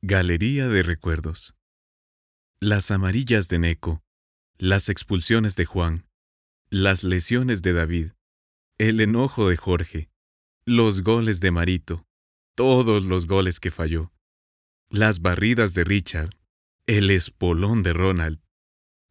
Galería 0.00 0.68
de 0.68 0.84
Recuerdos. 0.84 1.56
Las 2.60 2.92
amarillas 2.92 3.48
de 3.48 3.58
Neco, 3.58 4.00
las 4.56 4.90
expulsiones 4.90 5.56
de 5.56 5.64
Juan, 5.64 6.06
las 6.70 7.02
lesiones 7.02 7.62
de 7.62 7.72
David, 7.72 8.12
el 8.78 9.00
enojo 9.00 9.48
de 9.48 9.56
Jorge, 9.56 10.08
los 10.64 11.02
goles 11.02 11.40
de 11.40 11.50
Marito, 11.50 12.06
todos 12.54 13.06
los 13.06 13.26
goles 13.26 13.58
que 13.58 13.72
falló, 13.72 14.12
las 14.88 15.20
barridas 15.20 15.74
de 15.74 15.82
Richard, 15.82 16.30
el 16.86 17.10
espolón 17.10 17.82
de 17.82 17.92
Ronald, 17.92 18.40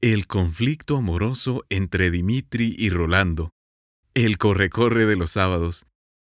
el 0.00 0.26
conflicto 0.26 0.96
amoroso 0.96 1.64
entre 1.68 2.10
Dimitri 2.10 2.74
y 2.76 2.90
Rolando, 2.90 3.52
el 4.14 4.36
corre-corre 4.36 5.06
de 5.06 5.14
los 5.14 5.30
sábados, 5.30 5.86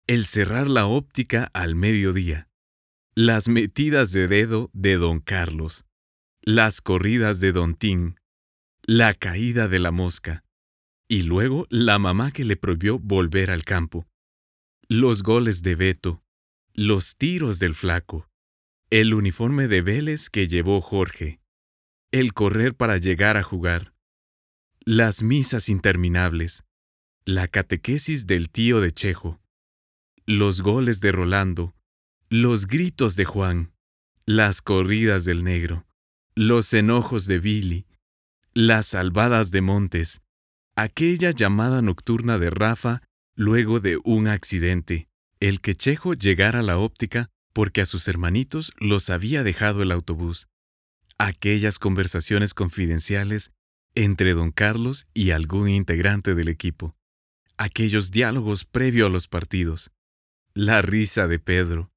el 0.06 0.26
cerrar 0.26 0.68
la 0.68 0.84
óptica 0.84 1.50
al 1.54 1.74
mediodía, 1.74 2.51
las 3.14 3.48
metidas 3.48 4.10
de 4.12 4.26
dedo 4.26 4.70
de 4.72 4.96
don 4.96 5.20
Carlos, 5.20 5.84
las 6.40 6.80
corridas 6.80 7.40
de 7.40 7.52
don 7.52 7.74
Tim, 7.74 8.14
la 8.84 9.12
caída 9.12 9.68
de 9.68 9.78
la 9.78 9.90
mosca, 9.90 10.44
y 11.08 11.22
luego 11.22 11.66
la 11.68 11.98
mamá 11.98 12.32
que 12.32 12.44
le 12.44 12.56
prohibió 12.56 12.98
volver 12.98 13.50
al 13.50 13.64
campo, 13.64 14.06
los 14.88 15.22
goles 15.22 15.60
de 15.60 15.74
Beto, 15.74 16.22
los 16.72 17.16
tiros 17.16 17.58
del 17.58 17.74
flaco, 17.74 18.30
el 18.88 19.12
uniforme 19.12 19.68
de 19.68 19.82
Vélez 19.82 20.30
que 20.30 20.48
llevó 20.48 20.80
Jorge, 20.80 21.38
el 22.12 22.32
correr 22.32 22.74
para 22.74 22.96
llegar 22.96 23.36
a 23.36 23.42
jugar, 23.42 23.94
las 24.86 25.22
misas 25.22 25.68
interminables, 25.68 26.64
la 27.26 27.46
catequesis 27.46 28.26
del 28.26 28.48
tío 28.48 28.80
de 28.80 28.90
Chejo, 28.90 29.38
los 30.24 30.62
goles 30.62 31.00
de 31.00 31.12
Rolando, 31.12 31.74
los 32.32 32.66
gritos 32.66 33.14
de 33.14 33.26
Juan, 33.26 33.74
las 34.24 34.62
corridas 34.62 35.26
del 35.26 35.44
negro, 35.44 35.86
los 36.34 36.72
enojos 36.72 37.26
de 37.26 37.38
Billy, 37.38 37.86
las 38.54 38.86
salvadas 38.86 39.50
de 39.50 39.60
Montes, 39.60 40.22
aquella 40.74 41.32
llamada 41.32 41.82
nocturna 41.82 42.38
de 42.38 42.48
Rafa 42.48 43.02
luego 43.36 43.80
de 43.80 43.98
un 44.02 44.28
accidente, 44.28 45.10
el 45.40 45.60
que 45.60 45.74
Chejo 45.74 46.14
llegara 46.14 46.60
a 46.60 46.62
la 46.62 46.78
óptica 46.78 47.28
porque 47.52 47.82
a 47.82 47.84
sus 47.84 48.08
hermanitos 48.08 48.72
los 48.78 49.10
había 49.10 49.42
dejado 49.42 49.82
el 49.82 49.92
autobús, 49.92 50.48
aquellas 51.18 51.78
conversaciones 51.78 52.54
confidenciales 52.54 53.52
entre 53.94 54.32
don 54.32 54.52
Carlos 54.52 55.06
y 55.12 55.32
algún 55.32 55.68
integrante 55.68 56.34
del 56.34 56.48
equipo, 56.48 56.96
aquellos 57.58 58.10
diálogos 58.10 58.64
previo 58.64 59.04
a 59.04 59.10
los 59.10 59.28
partidos, 59.28 59.92
la 60.54 60.80
risa 60.80 61.28
de 61.28 61.38
Pedro, 61.38 61.91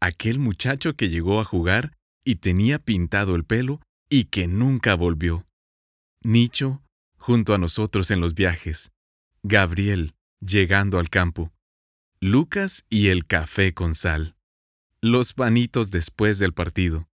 aquel 0.00 0.38
muchacho 0.38 0.94
que 0.94 1.08
llegó 1.08 1.40
a 1.40 1.44
jugar 1.44 1.96
y 2.24 2.36
tenía 2.36 2.78
pintado 2.78 3.34
el 3.34 3.44
pelo 3.44 3.80
y 4.08 4.24
que 4.24 4.46
nunca 4.46 4.94
volvió. 4.94 5.46
Nicho, 6.22 6.82
junto 7.16 7.54
a 7.54 7.58
nosotros 7.58 8.10
en 8.10 8.20
los 8.20 8.34
viajes. 8.34 8.92
Gabriel, 9.42 10.14
llegando 10.40 10.98
al 10.98 11.08
campo. 11.08 11.52
Lucas 12.20 12.84
y 12.88 13.08
el 13.08 13.26
café 13.26 13.74
con 13.74 13.94
sal. 13.94 14.36
Los 15.00 15.34
panitos 15.34 15.90
después 15.90 16.38
del 16.38 16.52
partido. 16.52 17.08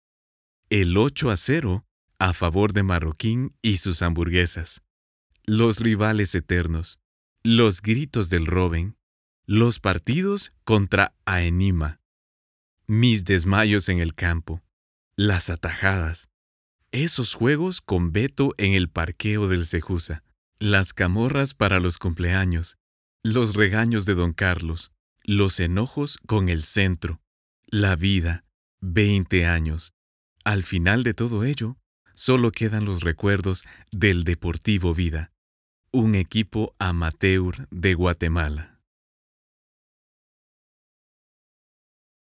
El 0.70 0.96
8 0.96 1.30
a 1.30 1.36
0 1.36 1.84
a 2.18 2.32
favor 2.32 2.72
de 2.72 2.84
Marroquín 2.84 3.54
y 3.62 3.78
sus 3.78 4.00
hamburguesas. 4.00 4.82
Los 5.44 5.80
rivales 5.80 6.34
eternos. 6.34 7.00
Los 7.42 7.82
gritos 7.82 8.30
del 8.30 8.46
Robin. 8.46 8.96
Los 9.44 9.80
partidos 9.80 10.52
contra 10.64 11.14
Aenima 11.26 12.01
mis 12.92 13.24
desmayos 13.24 13.88
en 13.88 14.00
el 14.00 14.14
campo, 14.14 14.60
las 15.16 15.48
atajadas, 15.48 16.28
esos 16.90 17.32
juegos 17.32 17.80
con 17.80 18.12
Beto 18.12 18.52
en 18.58 18.74
el 18.74 18.90
parqueo 18.90 19.48
del 19.48 19.64
Cejusa, 19.64 20.22
las 20.58 20.92
camorras 20.92 21.54
para 21.54 21.80
los 21.80 21.96
cumpleaños, 21.96 22.76
los 23.22 23.54
regaños 23.54 24.04
de 24.04 24.12
don 24.12 24.34
Carlos, 24.34 24.92
los 25.22 25.58
enojos 25.58 26.18
con 26.26 26.50
el 26.50 26.64
centro, 26.64 27.22
la 27.66 27.96
vida, 27.96 28.44
veinte 28.82 29.46
años. 29.46 29.94
Al 30.44 30.62
final 30.62 31.02
de 31.02 31.14
todo 31.14 31.44
ello, 31.44 31.78
solo 32.12 32.52
quedan 32.52 32.84
los 32.84 33.00
recuerdos 33.00 33.64
del 33.90 34.22
Deportivo 34.24 34.92
Vida, 34.92 35.32
un 35.92 36.14
equipo 36.14 36.76
amateur 36.78 37.68
de 37.70 37.94
Guatemala. 37.94 38.71